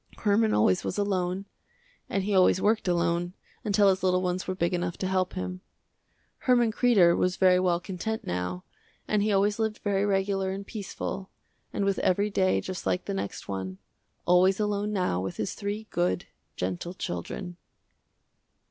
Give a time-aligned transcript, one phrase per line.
[0.17, 1.45] Herman always was alone,
[2.09, 5.61] and he always worked alone, until his little ones were big enough to help him.
[6.39, 8.63] Herman Kreder was very well content now
[9.07, 11.29] and he always lived very regular and peaceful,
[11.71, 13.77] and with every day just like the next one,
[14.25, 16.25] always alone now with his three good,
[16.55, 17.57] gentle children.